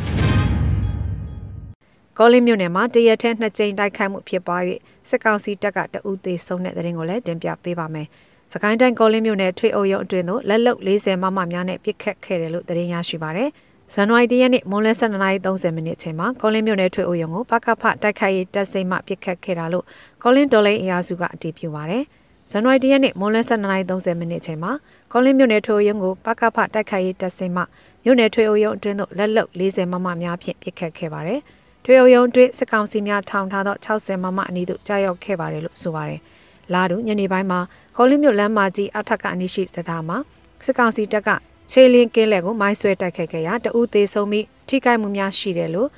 [2.18, 4.62] ကောလင်းမြို့နယ်မှာတရက်ထဲနှစ်ကြိမ်တိုက်ခိုက်မှုဖြစ်ပွား၍
[5.08, 8.06] စစ်ကောင်စီတပ်ကတအူးသေးဆုံးတဲ့တဲ့ရင်ကိုလည်းတင်ပြပေးပါမယ်။
[8.52, 13.50] စကိုင်းတိုင်းကောလင်းမြို့နယ်ထွေအုပ်ရုံအတွင်းသို့လက်လုံ40မမများနဲ့ပစ်ခတ်ခဲ့တယ်လို့သတင်းရရှိပါရယ်။
[13.94, 19.84] ဇန်နဝါရီ၁ရက်နေ့မွန်းလယ်12:30မိနစ်ချိန်မှာကောလင်းမြို့နယ်ထွေအုပ်ရုံကိုပကဖတိုက်ခိုက်ရေးတပ်စိမ့်မှပစ်ခတ်ခဲ့တာလို့
[20.22, 22.04] ကောလင်းတော်လိုင်းအရာစုကအတည်ပြုပါရယ်။
[22.50, 24.72] ဇန်နဝါရီ၁ရက်နေ့မွန်းလယ်12:30မိနစ်ချိန်မှာ
[25.12, 27.62] ကောလင်းမြို့နယ်ထွေရုံကိုပကဖတိုက်ခိုက်ရေးတပ်စင်မှ
[28.04, 31.40] မြို့နယ်ထွေအုပ်ရုံအတွင်းသို့လက်လုံ40မမများဖြင့်ပစ်ခတ်ခဲ့ပါတယ်။
[31.84, 36.20] ထွေအုပ်ရုံအတွင်းစစ်ကောင်စီများထောင်ထားသော60မမအနီးသို့ကြားရောက်ခဲ့ပါတယ်လို့ဆိုပါတယ်။
[36.72, 37.60] လာတူညနေပိုင်းမှာ
[37.96, 40.18] ကောလင်းမြို့လမ်းမကြီးအထက်ကအနီးရှိစတားမှာ
[40.64, 41.28] စစ်ကောင်စီတပ်က
[41.70, 45.88] ခြေလင်းကင်းလက်ကိုမိုင်းဆွဲတိုက်ခိုက်ခဲ့ရာတအူးသေးဆုံးပြီးထိခိုက်မှုများရှိတယ်လို့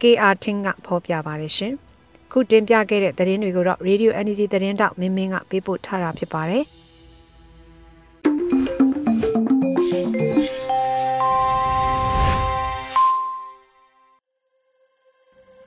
[0.00, 1.74] KR ထင်းကဖော်ပြပါတယ်ရှင်။
[2.32, 6.64] ခုတင်ပြခဲ့တဲ့သတင်းတွေကိုတော့ Radio Energy သတင်းတောက်မင်းမင်းကပေးပို့ထားတာဖြစ်ပါတယ်။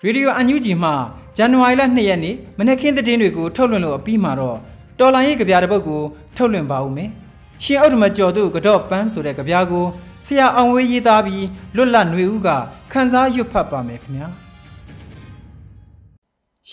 [0.05, 0.91] ရေဒီယိုအန်ယူဂျီမှ
[1.37, 4.57] ဇန်နဝါရီလ2ရက်နေ့မနက်ခင်းသတင်းတွေကိုထုတ်လွှင့်လို့အပြီးမှာတော့
[4.99, 6.01] တော်လိုင်းရဲ့ကြပြတဲ့ပုတ်ကို
[6.37, 7.09] ထုတ်လွှင့်ပါဦးမယ်။
[7.63, 9.85] ရှင်အောက်တမကျော်သူကတော့ပန်းဆိုတဲ့ကြပြကို
[10.25, 11.45] ဆရာအောင်ဝေးရေးသားပြီး
[11.75, 12.47] လွတ်လပ်ຫນွေဦးက
[12.91, 14.27] ခန်းစားရွတ်ဖတ်ပါမယ်ခင်ဗျာ။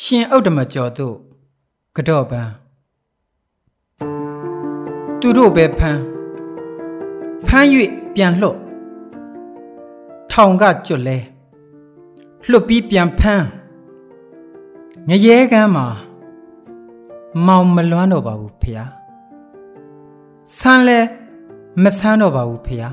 [0.01, 1.17] ရှင်ဥဒ္ဓမကျော်တို့
[1.97, 2.51] ကတော့ပန်း
[5.21, 6.01] သူတို့ပဲဖမ်း
[7.47, 7.67] ဖမ်း၍
[8.15, 8.59] ပြန်လှော့
[10.31, 11.19] ထောင်ကကျွတ်လဲ
[12.49, 13.47] လှုပ်ပြီးပြန်ဖမ်း
[15.09, 15.87] ငရဲကမ်းမှာ
[17.47, 18.85] မောင်မလွမ်းတော့ပါဘူးဖေဟာ
[20.59, 21.01] ဆန်းလဲ
[21.83, 22.91] မဆန်းတော့ပါဘူးဖေဟာ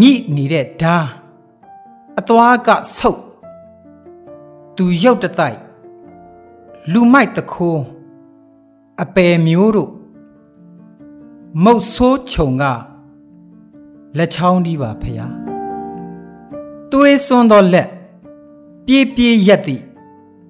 [0.00, 0.96] ညိနေတဲ့ဓာ
[2.18, 3.20] အသွားကဆုပ်
[4.76, 5.58] သူရုပ်တတိုက်
[6.92, 7.82] လူမိုက်တခိုး
[9.02, 9.90] အပယ်မျိုးတို့
[11.64, 12.64] မုတ်ဆိုးခြုံက
[14.16, 15.32] လက်ချောင်းဒီပါဖျား
[16.90, 17.88] သွေးစွန်းသောလက်
[18.90, 19.82] ပြေးပြေးရက်သည်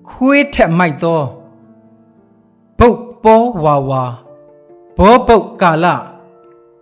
[0.08, 1.22] ခွေးထက်မိုက်သော
[2.78, 4.04] ဘုတ်ပေါ်ဝါဝါ
[4.96, 5.86] ဘောပုတ်ကာလ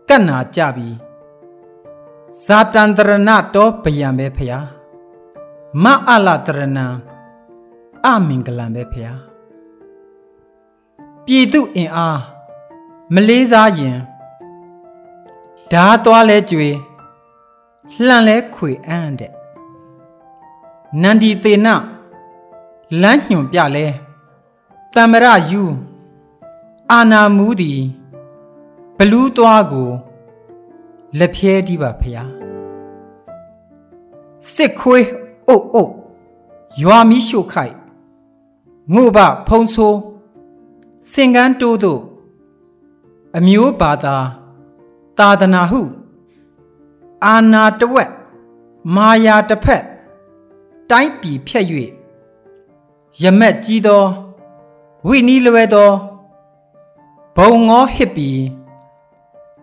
[0.08, 0.88] ကတ်နာကြပြီ
[2.44, 4.66] ဇာတန္တရဏတောဗျံပဲဖျား
[5.82, 6.86] မအလတရဏံ
[8.04, 9.18] အမင်္ဂလံပဲဖျား
[11.24, 12.20] ပြည်သူအင်အား
[13.14, 13.98] မလေးစားရင်
[15.72, 16.68] ဓာသွားလဲကြွေ
[18.04, 19.35] လှန်လဲခွေအံ့တဲ့
[21.02, 21.68] နန္ဒီသေန
[23.02, 23.86] လမ်းညွန်ပြလဲ
[24.94, 25.62] တမ္မရယူ
[26.90, 27.80] အာနာမူသည်
[28.96, 29.90] ဘလူးသွားကို
[31.18, 32.30] လက်ဖြဲဒီပါဖျား
[34.54, 35.06] စစ်ခွေး
[35.48, 35.92] အုတ်အုတ်
[36.82, 37.74] ရွာမီးရှို့ခိုက်
[38.94, 39.98] ငို့ဘဖုံဆိုး
[41.12, 42.00] စင်ကန်းတိုးတို့
[43.36, 44.16] အမျိုးဘာသာ
[45.18, 45.80] သာသနာဟု
[47.24, 48.10] အာနာတဝက်
[48.94, 49.84] မာယာတစ်ဖက်
[50.90, 51.66] တိုင်းပြည်ဖြတ်၍
[53.22, 54.04] ရမက်ကြီးသော
[55.06, 55.90] ဝိနီးလွယ်သော
[57.36, 58.40] ဘုံငေါဟစ်ပြီး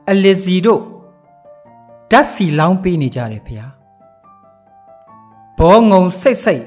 [0.09, 0.81] အလစ်စီတို့
[2.11, 3.67] ဓာတ်စီလောင်းပေးနေကြတယ်ဖေဟာ
[5.57, 6.65] ဘောငုံစိတ်စိတ်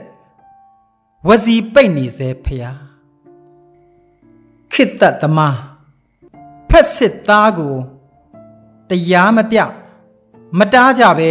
[1.26, 2.72] ဝစီပိတ်နေစေဖေဟာ
[4.72, 5.56] ခိတ္တသမား
[6.68, 7.74] ဖက်စစ်သားကို
[8.88, 9.58] တရားမပြ
[10.58, 11.20] မတားကြပ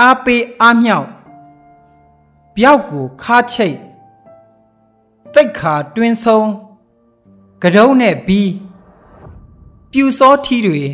[0.00, 1.08] အားပေးအားမြောက်
[2.60, 3.78] ပြောက်ကိုခါချိတ်
[5.34, 6.48] တိတ်ခါတွင်းဆုံး
[7.62, 8.42] ကရုံးနဲ့ဘီ
[9.90, 10.84] ပြူစောထီးတွေ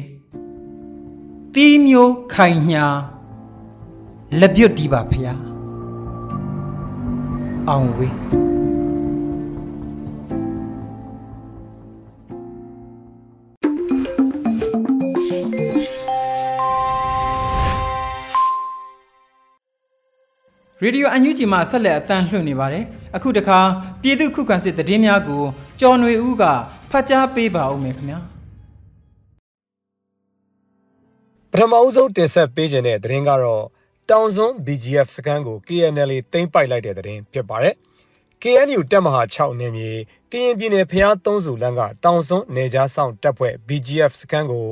[1.55, 2.87] တီးမျိုးခိုင်ညာ
[4.40, 5.40] လက်ပြုတ်တီးပါဖျား
[7.68, 8.53] အောင်ဝေး
[20.84, 22.84] ရရေဒီယိုအန်ယူဂျီမှဆက်လက်အသံလွှင့်နေပါတယ်
[23.16, 23.58] အခုတခါ
[24.02, 25.42] ပြည်သူခုခံစစ်သတင်းများကို
[25.80, 26.44] ကျော်ຫນွေဦးက
[26.90, 28.18] ဖတ်ကြားပေးပါဦးမယ်ခင်ဗျာ
[31.50, 33.64] ပထမအဦးဆုံးတင်ဆက်ပေးခြင်းတဲ့သတင်းကတော့
[34.10, 37.74] တောင်စွန်း BGF စခန်းကို KNL သိမ်းပိုက်လိုက်တဲ့သတင်းဖြစ်ပါတယ်။
[38.42, 39.90] KNU တပ်မဟာ6နယ်မြေ
[40.32, 44.66] ကရင်ပြည်နယ်ဖျားသုံးစုလမ်းကတောင်စွန်းနေကြားဆောင်တပ်ဖွဲ့ BGF စခန်းကို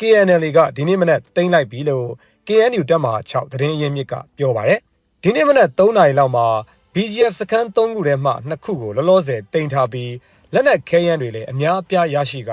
[0.00, 2.08] KNL ကဒီနေ့မနက်သိမ်းလိုက်ပြီလို့
[2.46, 4.80] KNU တပ်မဟာ6သတင်းရင်းမြစ်ကပြောပါတယ်။
[5.22, 6.46] ဒီနေ့မနက်3နာရီလောက်မှာ
[6.94, 10.12] BGF စခန်း3ခုထဲမှ2ခုကိုလောလောဆယ်တင်ထားပြီး
[10.52, 12.52] လက်နက်ခဲယမ်းတွေလည်းအများအပြားရရှိက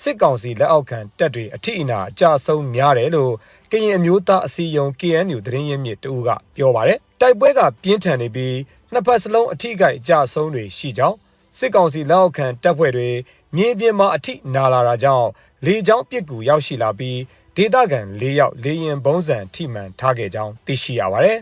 [0.00, 3.32] စစ်ကောင်စီလက်အောက်ခံတပ်တွေအထိအနာအကြဆုံးများတယ်လို့
[3.70, 8.56] ကရင်အမျိုးသားအစည်းအရုံး KNU သတင်းရင်းမြစ်တူကပြောပါတယ်တိုက်ပွဲကပြင်းထန်နေပြီး
[8.92, 11.16] နှစ်ဖက်စလုံးအထိကိုက်အကြဆုံးတွေရှိကြောင်း
[11.58, 13.10] စစ်ကောင်စီလက်အောက်ခံတပ်ဖွဲ့တွေ
[13.56, 15.28] မြေပြင်မှာအထိနာလာတာကြောင့်
[15.66, 17.18] လေကြောင်းပစ်ကူရောက်ရှိလာပြီး
[17.56, 21.38] ဒေသခံ၄ယောက်လေရင်ဘုံစံထိမှန်ထားခဲ့ကြောင်းသိရှိရပါတယ်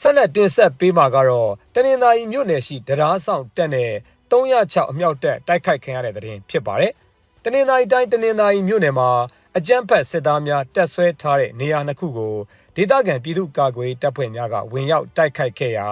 [0.00, 3.92] ဆက်လက်တင်ဆက်ပေးမှာကတော့တနင်္သာရီမြို့နယ်ရှိတရားဆောင်တက်တဲ့
[4.30, 6.92] 306အမြောက်တက်တိုက်ခိုက်ခံရတဲ့တဲ့ရင်ဖြစ်ပါတယ်။
[7.44, 9.10] တနင်္သာရီတိုင်းတနင်္သာရီမြို့နယ်မှာ
[9.56, 12.34] အကြမ်းဖက်စစ်သားများတက်ဆွဲထားတဲ့နေရာနှစ်ခုကို
[12.76, 15.86] ဒေသခံပြည်သူ့ကာကွယ်တပ်ဖွဲ့များကဝင်ရောက်တိုက်ခိုက်ခဲ့ရာ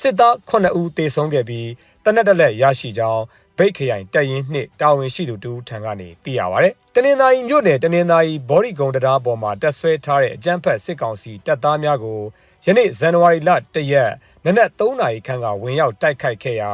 [0.00, 1.68] စစ်သား9ဦးသေဆုံးခဲ့ပြီး
[2.04, 3.22] တနက်တလက်ရရှိကြောင်း
[3.58, 12.20] ဗိတ်ခရိုင်တပ်ရင်းနှစ်တာဝန်ရှိသူတူထံကနေသိရပါဗျ။တနင်္သာရီမြို့နယ်တနင်္သာရီဘော်ဒီကုံတရားပေါ်မှာတက်ဆွဲထားတဲ့အကြမ်းဖက်စစ်ကောင်စီတပ်သားများကို
[12.66, 14.12] ယနေ့ဇန်နဝါရီလ1ရက်
[14.44, 16.70] နနက်3နာရီခန့်ကဝင်ရောက်တိုက်ခိုက်ခဲ့ရာ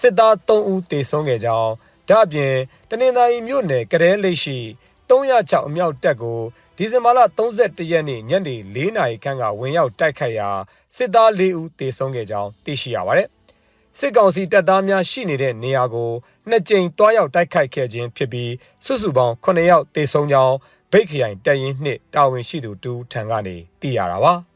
[0.00, 1.72] စစ်သား3ဦးသေဆုံးခဲ့ကြောင်း
[2.08, 2.54] ဒါ့အပြင်
[2.88, 4.58] တနင်္သာရီမြို့နယ်ကရဲလိတ်ရှိ
[5.08, 6.40] 306အမြောက်တပ်ကို
[6.76, 10.48] ဒီဇင်ဘာလ31ရက်နေ့ညနေ4နာရီခန့်ကဝင်ရောက်တိုက်ခိုက်ရာ
[10.96, 13.28] စစ်သား4ဦးသေဆုံးခဲ့ကြောင်းသိရှိရပါတယ်။
[13.98, 16.10] စစ်ကောင်စီတပ်သားများရှိနေတဲ့နေရာကို
[16.48, 18.52] နှစ်ကြိမ်တွားရောက်တိုက်ခိုက်ခဲ့ခြင်းဖြစ်ပြီး
[18.84, 20.54] စုစုပေါင်း9ယောက်သေဆုံးကြောင်း
[20.90, 24.34] ဗိတ်ခရိုင်တပ်ရင်းနှစ်တာဝန်ရှိသူတူထံကနေသိရတာပါ။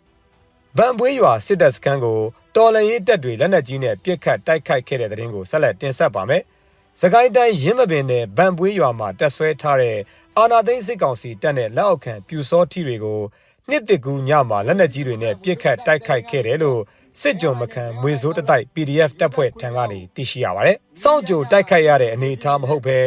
[0.79, 2.21] ဗန်ပွေးရွာစစ်တပ်စခန်းကို
[2.57, 6.43] တော်လန်ရေးတပ်တွေလက်နက်ကြီးနဲ့ပစ်ခတ်တိုက်ခိုက်ခဲ့တဲ့တဲ့ရင်ကိုဆက်လက်တင်ဆက်ပါမယ်။
[7.01, 9.99] စကိုင်းတိုင်းရင်းမပင်နယ်ဗန်ပွေးရွာမှာတက်ဆွဲထားတဲ့
[10.37, 13.21] အာနာသိန်းစစ်ကောင်စီတပ်နဲ့လက်အောက်ခံပြူစောထီတွေကို
[13.71, 16.81] နှစ်တကူညမှာလက်နက်ကြီးတွေနဲ့ပစ်ခတ်တိုက်ခိုက်ခဲ့တယ်လို့
[17.21, 22.99] စစ်ကြုံမခံမွေစိုးတတိုက် PDF တပ်ဖွဲ့ထံကနေသိရှိရပါတယ်။စောင့်ကြိုတိုက်ခိုက်ရတဲ့အနေအထားမဟုတ်ဘဲ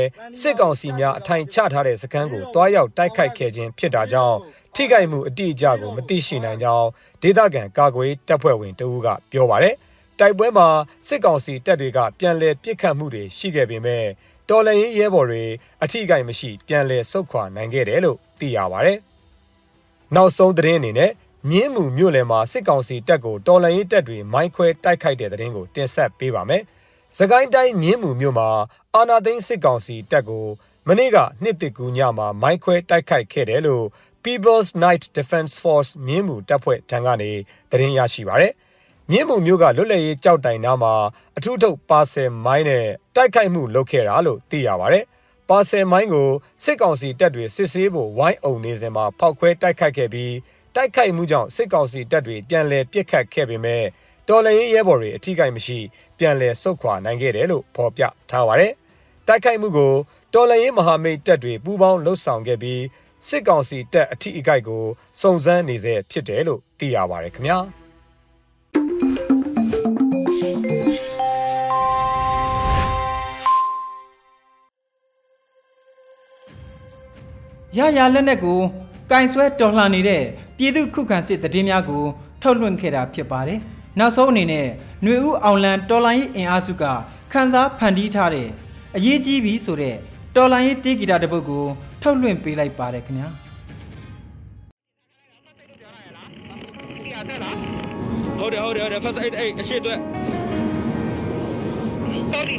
[0.41, 4.37] စစ်ကောင်စီများအထိုင်ချထားတဲ့စခန်းကိုတွားရောက်တိုက်ခိုက်ခဲ့ခြင်းဖြစ်တာကြောင့်
[4.79, 6.87] ထိခိုက်မှုအတိအကျကိုမသိရှိနိုင်ကြောင်း
[7.21, 9.75] ဒေသခံကာကွယ်တပ်ဖွဲ့ဝင်တဦးကပြောပါတယ်။
[10.19, 10.67] တိုက်ပွဲမှာ
[11.07, 14.05] စစ်ကောင်စီတပ်တွေကပြန်လည်ပစ်ခတ်မှုတွေရှိခဲ့ပေမဲ့
[14.49, 15.43] တော်လရင်ရဲဘော်တွေ
[15.83, 18.97] အထိကိမရှိပြန်လည်ဆုတ်ခွာနိုင်ခဲ့တယ်လို့သိရပါတယ်။
[20.15, 21.11] နောက်ဆုံးသတင်းအနေနဲ့
[21.49, 26.63] မြင်းမှုမြို့နယ်မှာစစ်ကောင်စီတပ်ကိုတော်လန်ရေးတပ်တွေမိုင်းခွဲတိုက်ခိုက်တဲ့သတင်းကိုတင်ဆက်ပေးပါမယ်။
[27.17, 28.49] စကိုင်းတိုင်းမြင်းမှုမြို့မှာ
[28.93, 30.45] အာနာသိန်းစစ်ကောင်စီတပ်ကို
[30.89, 33.85] မနေ့ကနှစ်တကူညမှာမိုင်းခွဲတိုက်ခိုက်ခဲ့တယ်လို့
[34.27, 37.31] People's Night Defense Force မြင်းမှုတပ်ဖွဲ့ထံကနေ
[37.71, 38.53] သတင်းရရှိပါရယ်။
[39.11, 40.93] မြင်းမှုမြို့ကလွတ်လပ်ရေးကြောက်တိုင်နားမှာ
[41.37, 42.85] အထူးထုတ်ပါဆယ်မိုင်းနဲ့
[43.15, 45.05] တိုက်ခိုက်မှုလုပ်ခဲ့တာလို့သိရပါရယ်။
[45.49, 46.29] ပါဆယ်မိုင်းကို
[46.63, 50.33] စစ်ကောင်စီတပ်တွေစစ်ဆေးဖို့ဝိုင်းအုံနေစဉ်မှာဖောက်ခွဲတိုက်ခိုက်ခဲ့ပြီး
[50.75, 53.83] တိုက်ခိုက်မှုကြောင့်စစ်ကောင်စီတပ်တွေပြန်လည်ပစ်ခတ်ခဲ့ပေမဲ့
[54.27, 55.79] တော်လှန်ရေးရဲဘော်တွေအထိကိမရှိ
[56.17, 58.73] ပြန်လည်ဆုတ်ခွာနိုင်ခဲ့တယ်လို့ဖော်ပြထားပါတယ်။
[59.27, 59.93] တိုက်ခိုက်မှုကို
[60.33, 62.81] တော်လှန်ရေးမဟာမိတ်တပ်တွေပူးပေါင်းလှုပ်ဆောင်ခဲ့ပြီး
[63.25, 64.83] စစ်ကောင်စီတပ်အထိအခိုက်ကို
[65.21, 67.59] စုံစမ်းနေစေဖြစ်တယ်လို့သိရပါတယ်ခင်ဗျာ
[77.77, 78.59] ရရလက်နက်ကို
[79.11, 80.23] ကင်ဆွဲတော်လှန်နေတဲ့
[80.57, 82.03] ပြည်သူခုခံစစ်တည်င်းများကို
[82.41, 83.59] ထုတ်လွှင့်ခဲ့တာဖြစ်ပါတယ်။
[83.99, 84.67] နောက်ဆုံးအနေနဲ့
[85.03, 86.83] ຫນွေဦးအောင်လန်တော်လိုင်းအင်အားစုက
[87.31, 88.47] ခန်းစားဖန်တီးထားတဲ့
[88.95, 89.95] အရေးကြီးပြီဆိုတဲ့
[90.35, 91.65] တော်လိုင်းတေးဂီတာတစ်ပုဒ်ကို
[92.03, 93.29] ထုတ်လွှင့်ပေးလိုက်ပါတယ်ခင်ဗျာ
[98.39, 99.99] ဟုတ်တယ်ဟုတ်တယ်ဟုတ်တယ် first aid အဲ့အရှိအတွက်
[102.33, 102.55] sorry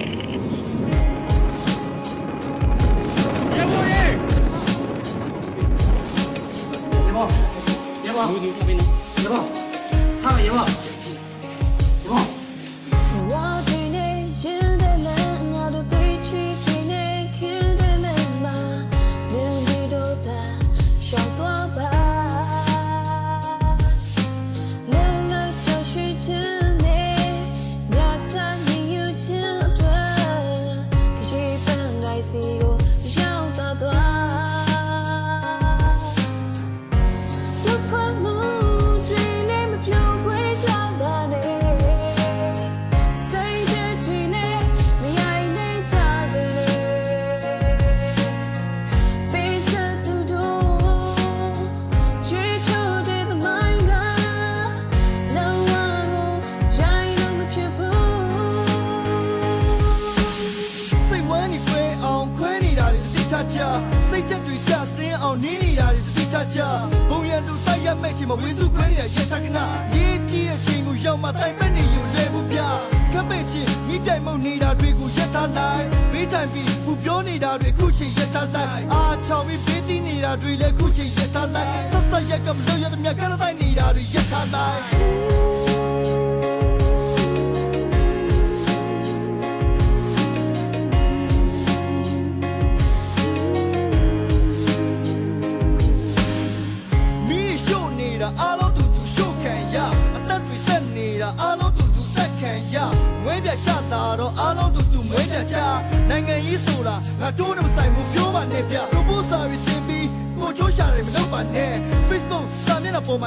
[3.59, 4.11] ရပါရဲ့
[7.09, 7.25] ရပါ
[8.07, 8.83] ရပါလူလူမင်း
[9.25, 9.41] ရပါ
[10.23, 10.88] ဟာရပါ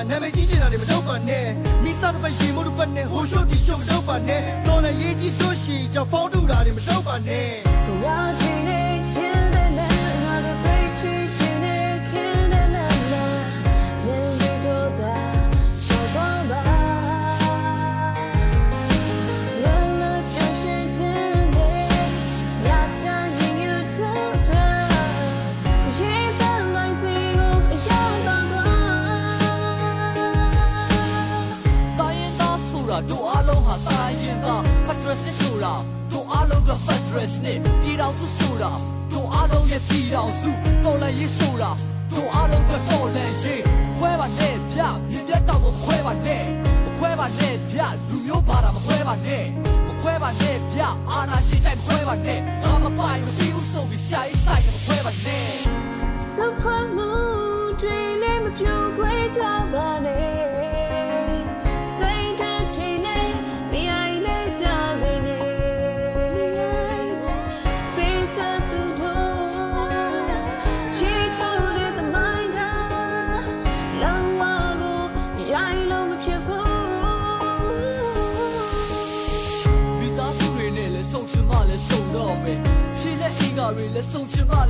[0.09, 0.40] မျက်
[37.15, 38.71] လုံးက Patriot နဲ့ပြည်တော်စုဆိုတာ
[39.11, 40.49] တို့အားလုံးရဲ့ပြည်တော်စု
[40.83, 41.71] တော်လည်းရေးဆိုတာ
[42.11, 43.63] တို့အားလုံးကတော်လည်းရေး
[43.97, 46.43] ခွဲပါနဲ့ဗျမြင်ပြတ်တော့မခွဲပါနဲ့
[46.85, 49.45] မခွဲပါနဲ့ဗျလူမျိုးပါတာမခွဲပါနဲ့
[49.87, 55.49] မခွဲပါနဲ့ဗျအာနာရှိတိုင်းမခွဲပါနဲ့ငါမပိုင်မပြီးဘူးဆိုပြီးရှာရေးဆိုင်မခွဲပါနဲ့
[56.31, 56.63] စဖ
[56.95, 57.09] မှု
[57.81, 59.41] တွေလည်းမပြိုခွဲကြ
[59.73, 60.70] ပါနဲ့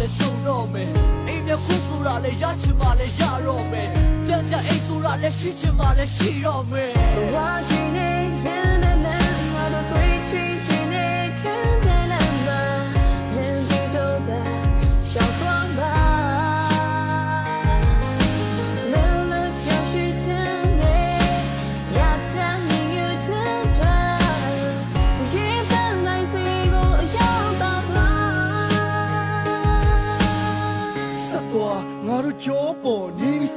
[0.02, 0.92] လည်းရှုံတော့မယ်
[1.28, 3.90] အိမ်မြခုဆိုတာလည်းရချင်မှလည်းရတော့မယ်
[4.26, 8.91] ပြန်ပြန်အိမ်ဆိုတာလည်းရှိချင်မှလည်းရှိတော့မယ် The one you need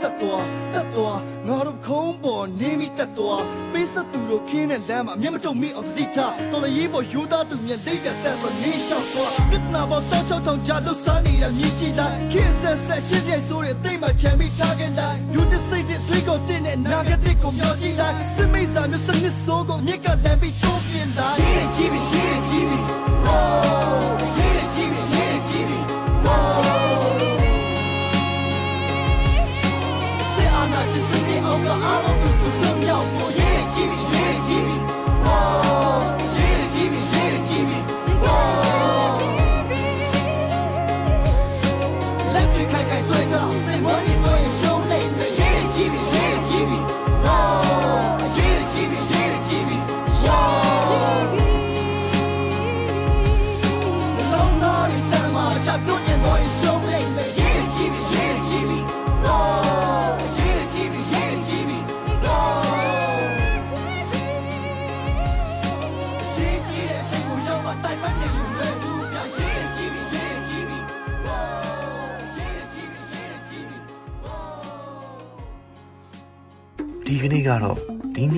[0.05, 23.14] ဆက်သွားတက်သွားငါတို့ခုံးပေါ်နေပြီးတက်သွားပေးဆက်သူတို့ခင်းတဲ့လမ်းမှာမျက်မတုံမိအောင်သိထားတော်လည်းရေးပေါ်ယူသားသူမြင်သိပြတ်တဲ့ဆိုနေလျှောက်သွားပြဿနာပေါ်တောက်ချောက်ထောင်ကြလို့စားနေတဲ့မြည်ကြည့်လိုက်ခင်းဆက်ဆက်ချစ်ရဲ့ဆိုတဲ့တိတ်မှချမ်းပြီးထားခဲ့လိုက်ယူတဲ့စိတ်တဲ့တွေးကိုတင်းတဲ့နာဂတိကိုမျောကြည့်လိုက်စစ်မိတ်စာမျိုးစနစ်စိုးကိုမြစ်ကလမ်းပြီးချိုးပြလိုက်ရေးကြည့်ပြီးရေးကြည့်ပြီး